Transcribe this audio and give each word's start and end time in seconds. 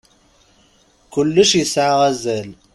Kullec 1.13 1.51
yesɛa 1.55 1.95
azal. 2.09 2.49